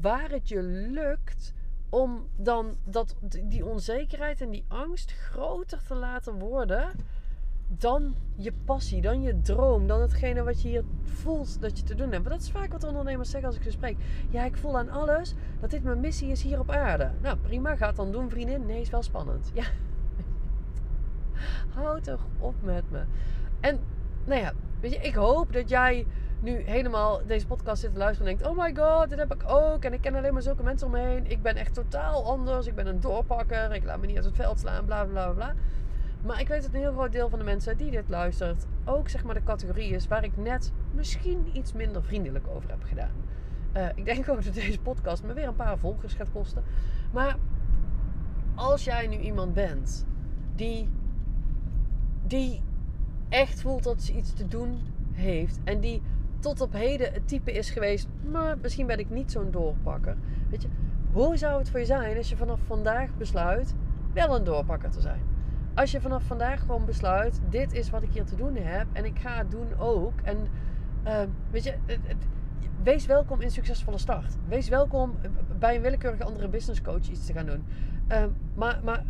waar 0.00 0.30
het 0.30 0.48
je 0.48 0.62
lukt 0.62 1.54
om 1.88 2.28
dan 2.36 2.76
dat, 2.84 3.16
die 3.44 3.64
onzekerheid 3.64 4.40
en 4.40 4.50
die 4.50 4.64
angst 4.68 5.12
groter 5.12 5.82
te 5.82 5.94
laten 5.94 6.38
worden 6.38 6.90
dan 7.66 8.14
je 8.36 8.52
passie, 8.64 9.00
dan 9.00 9.22
je 9.22 9.40
droom, 9.40 9.86
dan 9.86 10.00
hetgene 10.00 10.42
wat 10.42 10.62
je 10.62 10.68
hier 10.68 10.84
voelt 11.02 11.60
dat 11.60 11.78
je 11.78 11.84
te 11.84 11.94
doen 11.94 12.10
hebt. 12.10 12.22
Maar 12.22 12.32
dat 12.32 12.42
is 12.42 12.50
vaak 12.50 12.72
wat 12.72 12.84
ondernemers 12.84 13.30
zeggen 13.30 13.48
als 13.48 13.58
ik 13.58 13.64
ze 13.64 13.70
spreek. 13.70 13.96
Ja, 14.30 14.44
ik 14.44 14.56
voel 14.56 14.78
aan 14.78 14.90
alles 14.90 15.34
dat 15.60 15.70
dit 15.70 15.82
mijn 15.82 16.00
missie 16.00 16.30
is 16.30 16.42
hier 16.42 16.58
op 16.58 16.70
aarde. 16.70 17.10
Nou, 17.22 17.36
prima, 17.36 17.76
ga 17.76 17.86
het 17.86 17.96
dan 17.96 18.12
doen, 18.12 18.30
vriendin. 18.30 18.66
Nee, 18.66 18.80
is 18.80 18.90
wel 18.90 19.02
spannend. 19.02 19.50
Ja. 19.54 19.64
Houd 21.74 22.04
toch 22.04 22.26
op 22.38 22.54
met 22.62 22.90
me. 22.90 23.00
En, 23.60 23.80
nou 24.24 24.40
ja, 24.40 24.52
weet 24.80 24.92
je, 24.92 24.98
ik 24.98 25.14
hoop 25.14 25.52
dat 25.52 25.68
jij 25.68 26.06
nu 26.40 26.62
helemaal 26.64 27.20
deze 27.26 27.46
podcast 27.46 27.80
zit 27.80 27.92
te 27.92 27.98
luisteren 27.98 28.30
en 28.30 28.36
denkt: 28.36 28.52
Oh 28.52 28.64
my 28.64 28.74
god, 28.74 29.08
dit 29.08 29.18
heb 29.18 29.34
ik 29.34 29.42
ook. 29.46 29.84
En 29.84 29.92
ik 29.92 30.00
ken 30.00 30.14
alleen 30.14 30.32
maar 30.32 30.42
zulke 30.42 30.62
mensen 30.62 30.86
om 30.86 30.92
me 30.92 30.98
heen. 30.98 31.30
Ik 31.30 31.42
ben 31.42 31.56
echt 31.56 31.74
totaal 31.74 32.24
anders. 32.24 32.66
Ik 32.66 32.74
ben 32.74 32.86
een 32.86 33.00
doorpakker. 33.00 33.74
Ik 33.74 33.84
laat 33.84 34.00
me 34.00 34.06
niet 34.06 34.16
uit 34.16 34.24
het 34.24 34.34
veld 34.36 34.58
slaan, 34.58 34.84
bla 34.84 35.04
bla 35.04 35.28
bla. 35.28 35.54
Maar 36.22 36.40
ik 36.40 36.48
weet 36.48 36.62
dat 36.62 36.74
een 36.74 36.80
heel 36.80 36.92
groot 36.92 37.12
deel 37.12 37.28
van 37.28 37.38
de 37.38 37.44
mensen 37.44 37.76
die 37.76 37.90
dit 37.90 38.08
luistert 38.08 38.66
ook 38.84 39.08
zeg 39.08 39.24
maar 39.24 39.34
de 39.34 39.42
categorie 39.42 39.90
is 39.90 40.08
waar 40.08 40.24
ik 40.24 40.36
net 40.36 40.72
misschien 40.94 41.46
iets 41.52 41.72
minder 41.72 42.04
vriendelijk 42.04 42.46
over 42.48 42.70
heb 42.70 42.82
gedaan. 42.82 43.28
Uh, 43.76 43.88
ik 43.94 44.04
denk 44.04 44.28
ook 44.30 44.44
dat 44.44 44.54
deze 44.54 44.80
podcast 44.80 45.22
me 45.22 45.32
weer 45.32 45.46
een 45.46 45.56
paar 45.56 45.78
volgers 45.78 46.14
gaat 46.14 46.30
kosten. 46.32 46.64
Maar 47.12 47.36
als 48.54 48.84
jij 48.84 49.06
nu 49.06 49.16
iemand 49.16 49.54
bent 49.54 50.06
die, 50.54 50.88
die 52.30 52.62
echt 53.28 53.60
voelt 53.60 53.82
dat 53.82 54.02
ze 54.02 54.12
iets 54.12 54.32
te 54.32 54.46
doen 54.46 54.80
heeft 55.12 55.60
en 55.64 55.80
die 55.80 56.02
tot 56.40 56.60
op 56.60 56.72
heden 56.72 57.12
het 57.12 57.28
type 57.28 57.52
is 57.52 57.70
geweest, 57.70 58.08
maar 58.30 58.58
misschien 58.58 58.86
ben 58.86 58.98
ik 58.98 59.10
niet 59.10 59.32
zo'n 59.32 59.50
doorpakker. 59.50 60.16
Weet 60.50 60.62
je, 60.62 60.68
hoe 61.12 61.36
zou 61.36 61.58
het 61.58 61.70
voor 61.70 61.80
je 61.80 61.86
zijn 61.86 62.16
als 62.16 62.28
je 62.28 62.36
vanaf 62.36 62.60
vandaag 62.66 63.16
besluit 63.16 63.74
wel 64.12 64.36
een 64.36 64.44
doorpakker 64.44 64.90
te 64.90 65.00
zijn? 65.00 65.30
als 65.74 65.90
je 65.90 66.00
vanaf 66.00 66.22
vandaag 66.22 66.60
gewoon 66.60 66.84
besluit: 66.84 67.40
dit 67.48 67.72
is 67.72 67.90
wat 67.90 68.02
ik 68.02 68.12
hier 68.12 68.24
te 68.24 68.36
doen 68.36 68.56
heb 68.56 68.86
en 68.92 69.04
ik 69.04 69.18
ga 69.18 69.36
het 69.36 69.50
doen 69.50 69.78
ook. 69.78 70.20
En 70.22 70.48
uh, 71.06 71.20
weet 71.50 71.64
je, 71.64 71.74
wees 72.82 73.06
welkom 73.06 73.40
in 73.40 73.50
Succesvolle 73.50 73.98
Start. 73.98 74.36
Wees 74.48 74.68
welkom 74.68 75.18
bij 75.58 75.76
een 75.76 75.82
willekeurige 75.82 76.24
andere 76.24 76.48
business 76.48 76.82
coach 76.82 77.08
iets 77.08 77.26
te 77.26 77.32
gaan 77.32 77.46
doen. 77.46 77.64
Uh, 78.08 78.24
maar, 78.54 78.80
maar 78.84 79.04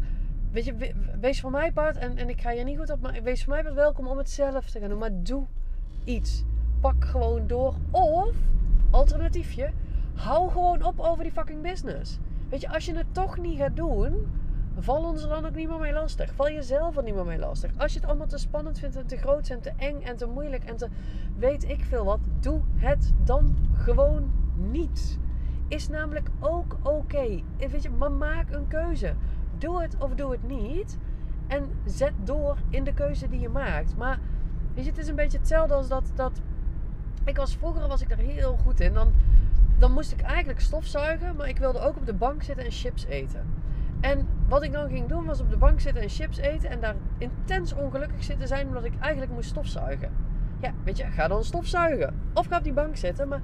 weet 0.52 0.64
je, 0.64 0.94
wees 1.20 1.40
voor 1.40 1.50
mij 1.50 1.72
part, 1.72 1.96
en, 1.96 2.16
en 2.16 2.28
ik 2.28 2.40
ga 2.40 2.50
je 2.50 2.64
niet 2.64 2.78
goed 2.78 2.90
op, 2.90 3.00
maar 3.00 3.22
wees 3.22 3.44
voor 3.44 3.52
mij 3.52 3.62
part 3.62 3.74
welkom 3.74 4.06
om 4.06 4.18
het 4.18 4.30
zelf 4.30 4.70
te 4.70 4.80
gaan 4.80 4.88
doen. 4.88 4.98
Maar 4.98 5.22
doe 5.22 5.46
iets. 6.04 6.44
Pak 6.80 7.04
gewoon 7.04 7.46
door. 7.46 7.74
Of, 7.90 8.34
alternatiefje, 8.90 9.70
hou 10.14 10.50
gewoon 10.50 10.84
op 10.84 10.98
over 10.98 11.22
die 11.22 11.32
fucking 11.32 11.62
business. 11.62 12.18
Weet 12.48 12.60
je, 12.60 12.68
als 12.68 12.84
je 12.84 12.96
het 12.96 13.14
toch 13.14 13.38
niet 13.38 13.58
gaat 13.58 13.76
doen 13.76 14.26
Val 14.78 15.04
ons 15.04 15.22
er 15.22 15.28
dan 15.28 15.46
ook 15.46 15.54
niet 15.54 15.68
meer 15.68 15.78
mee 15.78 15.92
lastig. 15.92 16.32
Val 16.34 16.50
jezelf 16.50 16.96
er 16.96 17.02
niet 17.02 17.14
meer 17.14 17.24
mee 17.24 17.38
lastig. 17.38 17.70
Als 17.76 17.92
je 17.92 17.98
het 17.98 18.08
allemaal 18.08 18.26
te 18.26 18.38
spannend 18.38 18.78
vindt 18.78 18.96
en 18.96 19.06
te 19.06 19.16
groot 19.16 19.48
en 19.48 19.60
te 19.60 19.72
eng 19.76 20.00
en 20.02 20.16
te 20.16 20.26
moeilijk 20.26 20.64
en 20.64 20.76
te 20.76 20.88
weet 21.38 21.68
ik 21.68 21.84
veel 21.84 22.04
wat, 22.04 22.20
doe 22.40 22.60
het 22.76 23.12
dan 23.24 23.56
gewoon 23.72 24.32
niet. 24.54 25.18
Is 25.68 25.88
namelijk 25.88 26.28
ook 26.40 26.76
oké. 26.82 26.88
Okay. 26.88 27.44
Weet 27.58 27.82
je, 27.82 27.90
maar 27.90 28.12
maak 28.12 28.50
een 28.50 28.68
keuze. 28.68 29.14
Doe 29.60 29.82
het 29.82 29.96
of 29.98 30.14
doe 30.14 30.30
het 30.30 30.48
niet. 30.48 30.98
En 31.46 31.70
zet 31.84 32.12
door 32.24 32.56
in 32.68 32.84
de 32.84 32.94
keuze 32.94 33.28
die 33.28 33.40
je 33.40 33.48
maakt. 33.48 33.96
Maar 33.96 34.18
weet 34.74 34.84
je, 34.84 34.90
het 34.90 35.00
is 35.00 35.08
een 35.08 35.14
beetje 35.14 35.38
hetzelfde 35.38 35.74
als 35.74 35.88
dat. 35.88 36.12
dat 36.14 36.40
ik 37.24 37.36
was, 37.36 37.56
vroeger 37.56 37.88
was 37.88 38.02
ik 38.02 38.08
daar 38.08 38.18
heel 38.18 38.56
goed 38.56 38.80
in. 38.80 38.92
Dan, 38.92 39.12
dan 39.78 39.92
moest 39.92 40.12
ik 40.12 40.20
eigenlijk 40.20 40.60
stofzuigen, 40.60 41.36
maar 41.36 41.48
ik 41.48 41.58
wilde 41.58 41.80
ook 41.80 41.96
op 41.96 42.06
de 42.06 42.14
bank 42.14 42.42
zitten 42.42 42.64
en 42.64 42.70
chips 42.70 43.04
eten. 43.04 43.46
En 44.00 44.26
wat 44.48 44.62
ik 44.62 44.72
dan 44.72 44.88
ging 44.88 45.08
doen 45.08 45.24
was 45.24 45.40
op 45.40 45.50
de 45.50 45.56
bank 45.56 45.80
zitten 45.80 46.02
en 46.02 46.08
chips 46.08 46.36
eten 46.36 46.70
en 46.70 46.80
daar 46.80 46.94
intens 47.18 47.74
ongelukkig 47.74 48.24
zitten 48.24 48.48
zijn 48.48 48.66
omdat 48.66 48.84
ik 48.84 48.92
eigenlijk 49.00 49.32
moest 49.32 49.48
stofzuigen. 49.48 50.10
Ja, 50.60 50.72
weet 50.84 50.96
je, 50.96 51.04
ga 51.04 51.28
dan 51.28 51.44
stofzuigen. 51.44 52.20
Of 52.34 52.46
ga 52.46 52.56
op 52.56 52.62
die 52.62 52.72
bank 52.72 52.96
zitten, 52.96 53.28
maar 53.28 53.40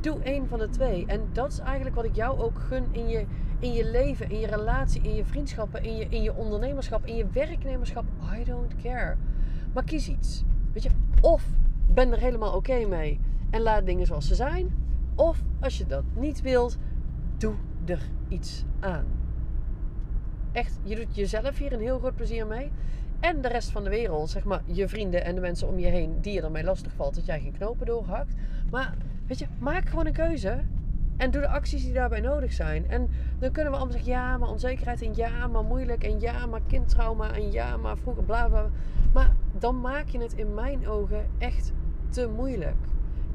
doe 0.00 0.22
één 0.22 0.48
van 0.48 0.58
de 0.58 0.68
twee. 0.68 1.06
En 1.06 1.28
dat 1.32 1.52
is 1.52 1.58
eigenlijk 1.58 1.96
wat 1.96 2.04
ik 2.04 2.14
jou 2.14 2.38
ook 2.38 2.58
gun 2.58 2.84
in 2.90 3.08
je, 3.08 3.26
in 3.58 3.72
je 3.72 3.90
leven, 3.90 4.30
in 4.30 4.40
je 4.40 4.46
relatie, 4.46 5.02
in 5.02 5.14
je 5.14 5.24
vriendschappen, 5.24 5.82
in 5.82 5.96
je, 5.96 6.06
in 6.08 6.22
je 6.22 6.34
ondernemerschap, 6.34 7.06
in 7.06 7.16
je 7.16 7.26
werknemerschap. 7.32 8.04
I 8.40 8.44
don't 8.44 8.76
care. 8.82 9.16
Maar 9.74 9.84
kies 9.84 10.08
iets. 10.08 10.44
Weet 10.72 10.82
je, 10.82 10.90
of 11.20 11.46
ben 11.94 12.12
er 12.12 12.18
helemaal 12.18 12.52
oké 12.52 12.86
mee 12.86 13.20
en 13.50 13.60
laat 13.60 13.86
dingen 13.86 14.06
zoals 14.06 14.26
ze 14.26 14.34
zijn. 14.34 14.74
Of 15.14 15.42
als 15.60 15.78
je 15.78 15.86
dat 15.86 16.04
niet 16.14 16.40
wilt, 16.40 16.78
doe 17.36 17.54
er 17.84 18.02
iets 18.28 18.64
aan. 18.80 19.04
Echt, 20.52 20.80
je 20.82 20.96
doet 20.96 21.14
jezelf 21.16 21.58
hier 21.58 21.72
een 21.72 21.80
heel 21.80 21.98
groot 21.98 22.16
plezier 22.16 22.46
mee. 22.46 22.70
En 23.20 23.40
de 23.40 23.48
rest 23.48 23.70
van 23.70 23.84
de 23.84 23.90
wereld, 23.90 24.30
zeg 24.30 24.44
maar, 24.44 24.62
je 24.64 24.88
vrienden 24.88 25.24
en 25.24 25.34
de 25.34 25.40
mensen 25.40 25.68
om 25.68 25.78
je 25.78 25.86
heen 25.86 26.20
die 26.20 26.32
je 26.32 26.42
ermee 26.42 26.64
lastig 26.64 26.92
valt 26.92 27.14
dat 27.14 27.26
jij 27.26 27.40
geen 27.40 27.52
knopen 27.52 27.86
doorhakt. 27.86 28.34
Maar 28.70 28.94
weet 29.26 29.38
je, 29.38 29.46
maak 29.58 29.88
gewoon 29.88 30.06
een 30.06 30.12
keuze. 30.12 30.60
En 31.16 31.30
doe 31.30 31.40
de 31.40 31.48
acties 31.48 31.84
die 31.84 31.92
daarbij 31.92 32.20
nodig 32.20 32.52
zijn. 32.52 32.90
En 32.90 33.10
dan 33.38 33.52
kunnen 33.52 33.72
we 33.72 33.78
allemaal 33.78 33.96
zeggen, 33.96 34.12
ja, 34.12 34.36
maar 34.36 34.48
onzekerheid 34.48 35.02
en 35.02 35.14
ja, 35.14 35.46
maar 35.46 35.64
moeilijk 35.64 36.04
en 36.04 36.20
ja, 36.20 36.46
maar 36.46 36.60
kindtrauma 36.66 37.32
en 37.32 37.52
ja, 37.52 37.76
maar 37.76 37.96
vroeger 37.96 38.24
bla 38.24 38.48
bla. 38.48 38.66
Maar 39.12 39.34
dan 39.58 39.80
maak 39.80 40.08
je 40.08 40.18
het 40.18 40.32
in 40.32 40.54
mijn 40.54 40.88
ogen 40.88 41.26
echt 41.38 41.72
te 42.08 42.28
moeilijk. 42.36 42.76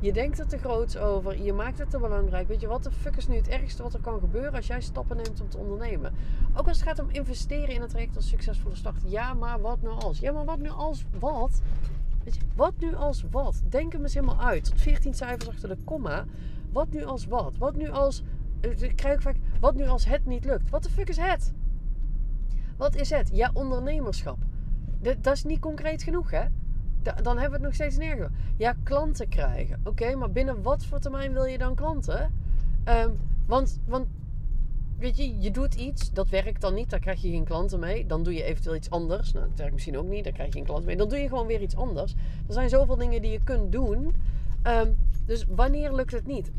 Je 0.03 0.13
denkt 0.13 0.39
er 0.39 0.47
te 0.47 0.57
groots 0.57 0.97
over. 0.97 1.41
Je 1.41 1.53
maakt 1.53 1.79
het 1.79 1.89
te 1.89 1.99
belangrijk. 1.99 2.47
Weet 2.47 2.61
je, 2.61 2.67
wat 2.67 2.83
de 2.83 2.91
fuck 2.91 3.15
is 3.15 3.27
nu 3.27 3.35
het 3.35 3.47
ergste 3.47 3.83
wat 3.83 3.93
er 3.93 3.99
kan 3.99 4.19
gebeuren 4.19 4.53
als 4.53 4.67
jij 4.67 4.81
stappen 4.81 5.17
neemt 5.17 5.41
om 5.41 5.49
te 5.49 5.57
ondernemen? 5.57 6.13
Ook 6.55 6.67
als 6.67 6.77
het 6.77 6.87
gaat 6.87 6.99
om 6.99 7.09
investeren 7.09 7.69
in 7.69 7.81
het 7.81 7.89
traject 7.89 8.15
als 8.15 8.27
succesvolle 8.27 8.75
start. 8.75 9.01
Ja, 9.05 9.33
maar 9.33 9.61
wat 9.61 9.81
nu 9.81 9.89
als? 9.89 10.19
Ja, 10.19 10.31
maar 10.31 10.45
wat 10.45 10.59
nu 10.59 10.69
als 10.69 11.05
wat? 11.19 11.61
Weet 12.23 12.35
je, 12.35 12.41
wat 12.55 12.73
nu 12.79 12.95
als 12.95 13.25
wat? 13.31 13.61
Denk 13.69 13.91
hem 13.91 14.01
eens 14.01 14.13
helemaal 14.13 14.41
uit. 14.41 14.63
Tot 14.63 14.81
14 14.81 15.13
cijfers 15.13 15.49
achter 15.49 15.69
de 15.69 15.77
komma. 15.83 16.25
Wat 16.71 16.89
nu 16.89 17.03
als 17.03 17.25
wat? 17.25 17.57
Wat 17.57 17.75
nu 17.75 17.89
als... 17.89 18.23
Ik 18.61 18.95
krijg 18.95 19.21
vaak... 19.21 19.35
Wat 19.59 19.75
nu 19.75 19.87
als 19.87 20.05
het 20.05 20.25
niet 20.25 20.45
lukt? 20.45 20.69
Wat 20.69 20.83
de 20.83 20.89
fuck 20.89 21.09
is 21.09 21.17
het? 21.17 21.53
Wat 22.77 22.95
is 22.95 23.09
het? 23.09 23.29
Ja, 23.33 23.51
ondernemerschap. 23.53 24.37
Dat 25.21 25.33
is 25.33 25.43
niet 25.43 25.59
concreet 25.59 26.03
genoeg, 26.03 26.31
hè? 26.31 26.45
Dan 27.03 27.37
hebben 27.37 27.49
we 27.49 27.51
het 27.51 27.61
nog 27.61 27.73
steeds 27.73 27.97
nergens. 27.97 28.33
Ja, 28.57 28.75
klanten 28.83 29.27
krijgen. 29.27 29.79
Oké, 29.83 30.15
maar 30.15 30.31
binnen 30.31 30.61
wat 30.61 30.85
voor 30.85 30.99
termijn 30.99 31.33
wil 31.33 31.45
je 31.45 31.57
dan 31.57 31.75
klanten? 31.75 32.33
Ehm, 32.83 33.09
want, 33.45 33.79
want, 33.85 34.07
weet 34.97 35.17
je, 35.17 35.39
je 35.39 35.51
doet 35.51 35.75
iets, 35.75 36.11
dat 36.11 36.29
werkt 36.29 36.61
dan 36.61 36.73
niet, 36.73 36.89
daar 36.89 36.99
krijg 36.99 37.21
je 37.21 37.29
geen 37.29 37.43
klanten 37.43 37.79
mee. 37.79 38.05
Dan 38.05 38.23
doe 38.23 38.33
je 38.33 38.43
eventueel 38.43 38.75
iets 38.75 38.89
anders. 38.89 39.33
Nou, 39.33 39.47
dat 39.47 39.57
werkt 39.57 39.73
misschien 39.73 39.97
ook 39.97 40.07
niet, 40.07 40.23
daar 40.23 40.33
krijg 40.33 40.47
je 40.47 40.55
geen 40.55 40.65
klanten 40.65 40.85
mee. 40.85 40.97
Dan 40.97 41.09
doe 41.09 41.19
je 41.19 41.27
gewoon 41.27 41.47
weer 41.47 41.61
iets 41.61 41.75
anders. 41.75 42.13
Er 42.47 42.53
zijn 42.53 42.69
zoveel 42.69 42.95
dingen 42.95 43.21
die 43.21 43.31
je 43.31 43.43
kunt 43.43 43.71
doen. 43.71 44.15
Ehm, 44.61 44.91
dus 45.25 45.45
wanneer 45.49 45.93
lukt 45.93 46.11
het 46.11 46.27
niet? 46.27 46.51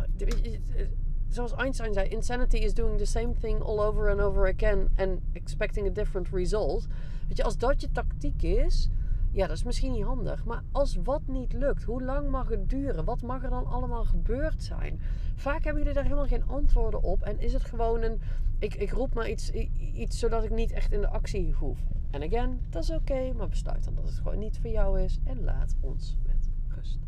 Zoals 1.29 1.55
Einstein 1.55 1.93
zei, 1.93 2.09
insanity 2.09 2.57
is 2.57 2.75
doing 2.75 2.99
the 2.99 3.05
same 3.05 3.33
thing 3.41 3.63
all 3.63 3.81
over 3.81 4.11
and 4.11 4.21
over 4.21 4.49
again 4.49 4.89
and 4.97 5.21
expecting 5.33 5.87
a 5.87 5.91
different 5.91 6.29
result. 6.33 6.87
Weet 7.29 7.37
je, 7.37 7.45
als 7.45 7.59
dat 7.59 7.81
je 7.81 7.93
tactiek 7.93 8.43
is, 8.43 8.89
ja, 9.35 9.47
dat 9.47 9.57
is 9.57 9.63
misschien 9.63 9.93
niet 9.93 10.05
handig. 10.05 10.45
Maar 10.45 10.63
als 10.73 10.99
wat 11.03 11.23
niet 11.27 11.53
lukt, 11.53 11.83
hoe 11.83 12.03
lang 12.03 12.31
mag 12.31 12.49
het 12.49 12.71
duren? 12.71 13.05
Wat 13.05 13.23
mag 13.23 13.43
er 13.43 13.51
dan 13.51 13.67
allemaal 13.67 14.05
gebeurd 14.05 14.63
zijn? 14.63 15.01
Vaak 15.35 15.65
hebben 15.65 15.79
jullie 15.79 15.95
daar 15.95 16.05
helemaal 16.05 16.27
geen 16.27 16.47
antwoorden 16.47 17.03
op. 17.03 17.23
En 17.23 17.41
is 17.41 17.53
het 17.53 17.65
gewoon 17.65 18.03
een. 18.03 18.21
Ik, 18.59 18.75
ik 18.75 18.91
roep 18.91 19.15
maar 19.15 19.29
iets, 19.29 19.51
iets 19.95 20.19
zodat 20.19 20.45
ik 20.45 20.51
niet 20.51 20.73
echt 20.73 20.93
in 20.93 21.01
de 21.01 21.09
actie 21.09 21.53
hoef. 21.53 21.79
En 22.11 22.23
again, 22.23 22.61
dat 22.71 22.83
is 22.83 22.91
oké, 22.91 23.33
maar 23.33 23.49
besluit 23.49 23.85
dan 23.85 23.95
dat 23.95 24.05
het 24.05 24.15
gewoon 24.15 24.39
niet 24.39 24.59
voor 24.59 24.71
jou 24.71 25.01
is. 25.01 25.19
En 25.25 25.45
laat 25.45 25.77
ons 25.81 26.17
met 26.27 26.51
rust. 26.69 26.99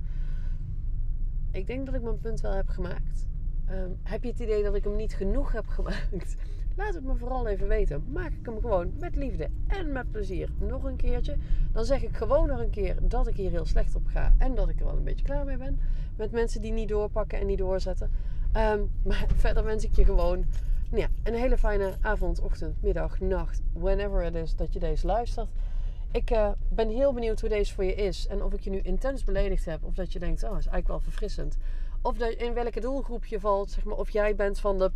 Ik 1.50 1.66
denk 1.66 1.86
dat 1.86 1.94
ik 1.94 2.02
mijn 2.02 2.20
punt 2.20 2.40
wel 2.40 2.52
heb 2.52 2.68
gemaakt. 2.68 3.26
Ehm, 3.66 3.90
heb 4.02 4.22
je 4.22 4.30
het 4.30 4.40
idee 4.40 4.62
dat 4.62 4.74
ik 4.74 4.84
hem 4.84 4.96
niet 4.96 5.14
genoeg 5.14 5.52
heb 5.52 5.66
gemaakt? 5.76 6.36
Laat 6.76 6.94
het 6.94 7.04
me 7.04 7.16
vooral 7.16 7.46
even 7.46 7.68
weten. 7.68 8.04
Maak 8.12 8.32
ik 8.32 8.46
hem 8.46 8.60
gewoon 8.60 8.92
met 8.98 9.16
liefde 9.16 9.48
en 9.66 9.92
met 9.92 10.10
plezier 10.10 10.50
nog 10.58 10.84
een 10.84 10.96
keertje. 10.96 11.36
Dan 11.72 11.84
zeg 11.84 12.02
ik 12.02 12.16
gewoon 12.16 12.48
nog 12.48 12.58
een 12.58 12.70
keer 12.70 12.96
dat 13.02 13.26
ik 13.26 13.36
hier 13.36 13.50
heel 13.50 13.64
slecht 13.64 13.94
op 13.94 14.06
ga. 14.06 14.34
En 14.38 14.54
dat 14.54 14.68
ik 14.68 14.78
er 14.78 14.84
wel 14.84 14.96
een 14.96 15.04
beetje 15.04 15.24
klaar 15.24 15.44
mee 15.44 15.56
ben. 15.56 15.80
Met 16.16 16.32
mensen 16.32 16.62
die 16.62 16.72
niet 16.72 16.88
doorpakken 16.88 17.38
en 17.38 17.46
niet 17.46 17.58
doorzetten. 17.58 18.10
Ehm, 18.52 18.80
maar 19.04 19.26
verder 19.44 19.64
wens 19.64 19.84
ik 19.84 19.96
je 19.96 20.04
gewoon 20.04 20.44
nou 20.90 21.02
ja, 21.02 21.08
een 21.22 21.34
hele 21.34 21.58
fijne 21.58 21.96
avond, 22.00 22.40
ochtend, 22.40 22.82
middag, 22.82 23.20
nacht. 23.20 23.60
Whenever 23.72 24.22
it 24.22 24.34
is 24.34 24.56
dat 24.56 24.72
je 24.72 24.78
deze 24.78 25.06
luistert. 25.06 25.48
Ik 26.10 26.30
uh, 26.30 26.50
ben 26.68 26.88
heel 26.88 27.12
benieuwd 27.12 27.40
hoe 27.40 27.48
deze 27.48 27.74
voor 27.74 27.84
je 27.84 27.94
is. 27.94 28.26
En 28.26 28.42
of 28.42 28.52
ik 28.52 28.60
je 28.60 28.70
nu 28.70 28.80
intens 28.80 29.24
beledigd 29.24 29.64
heb. 29.64 29.84
Of 29.84 29.94
dat 29.94 30.12
je 30.12 30.18
denkt, 30.18 30.42
oh, 30.42 30.48
is 30.48 30.54
eigenlijk 30.54 30.88
wel 30.88 31.00
verfrissend. 31.00 31.56
Of 32.02 32.18
in 32.18 32.54
welke 32.54 32.80
doelgroep 32.80 33.24
je 33.24 33.40
valt. 33.40 33.70
Zeg 33.70 33.84
maar, 33.84 33.96
of 33.96 34.10
jij 34.10 34.34
bent 34.34 34.60
van 34.60 34.78
de 34.78 34.90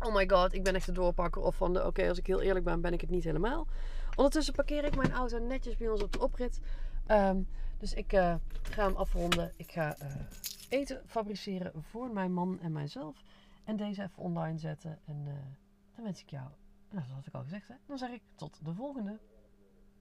oh 0.00 0.14
my 0.14 0.28
god, 0.28 0.52
ik 0.52 0.62
ben 0.62 0.74
echt 0.74 0.86
de 0.86 0.92
doorpakker. 0.92 1.42
Of 1.42 1.56
van 1.56 1.72
de, 1.72 1.86
oké, 1.86 2.08
als 2.08 2.18
ik 2.18 2.26
heel 2.26 2.40
eerlijk 2.40 2.64
ben, 2.64 2.80
ben 2.80 2.92
ik 2.92 3.00
het 3.00 3.10
niet 3.10 3.24
helemaal. 3.24 3.66
Ondertussen 4.14 4.54
parkeer 4.54 4.84
ik 4.84 4.96
mijn 4.96 5.12
auto 5.12 5.38
netjes 5.38 5.76
bij 5.76 5.88
ons 5.88 6.02
op 6.02 6.12
de 6.12 6.20
oprit. 6.20 6.60
Ehm, 7.06 7.40
dus 7.78 7.94
ik 7.94 8.12
uh, 8.12 8.34
ga 8.62 8.86
hem 8.86 8.96
afronden. 8.96 9.52
Ik 9.56 9.72
ga 9.72 9.96
uh, 10.02 10.14
eten 10.68 11.02
fabriceren 11.06 11.72
voor 11.82 12.10
mijn 12.10 12.32
man 12.32 12.58
en 12.60 12.72
mijzelf. 12.72 13.22
En 13.64 13.76
deze 13.76 14.02
even 14.02 14.22
online 14.22 14.58
zetten. 14.58 14.98
En 15.04 15.24
uh, 15.26 15.32
dan 15.94 16.04
wens 16.04 16.20
ik 16.20 16.30
jou, 16.30 16.48
nou, 16.90 17.06
dat 17.06 17.16
had 17.16 17.26
ik 17.26 17.34
al 17.34 17.42
gezegd, 17.42 17.68
hè? 17.68 17.74
dan 17.86 17.98
zeg 17.98 18.10
ik 18.10 18.22
tot 18.34 18.58
de 18.64 18.74
volgende. 18.74 19.18